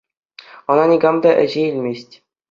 Ӑна 0.75 0.85
никам 0.91 1.15
та 1.25 1.31
ӗҫе 1.43 1.63
илмест. 1.69 2.09